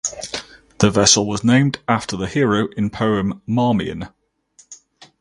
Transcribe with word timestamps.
The 0.79 0.89
vessel 0.89 1.27
was 1.27 1.43
named 1.43 1.77
after 1.87 2.17
the 2.17 2.25
hero 2.25 2.69
in 2.75 2.89
poem 2.89 3.43
Marmion. 3.45 4.09